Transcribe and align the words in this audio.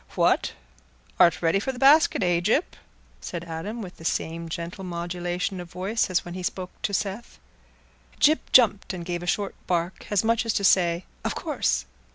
"What! 0.15 0.53
Art 1.19 1.43
ready 1.43 1.59
for 1.59 1.71
the 1.71 1.77
basket, 1.77 2.23
eh, 2.23 2.39
Gyp?" 2.39 2.75
said 3.19 3.43
Adam, 3.43 3.83
with 3.83 3.97
the 3.97 4.03
same 4.03 4.49
gentle 4.49 4.83
modulation 4.83 5.59
of 5.61 5.69
voice 5.69 6.09
as 6.09 6.25
when 6.25 6.33
he 6.33 6.41
spoke 6.41 6.71
to 6.81 6.91
Seth. 6.91 7.37
Gyp 8.19 8.39
jumped 8.51 8.93
and 8.95 9.05
gave 9.05 9.21
a 9.21 9.27
short 9.27 9.53
bark, 9.67 10.07
as 10.11 10.23
much 10.23 10.43
as 10.43 10.53
to 10.53 10.63
say, 10.63 11.05
"Of 11.23 11.35
course." 11.35 11.85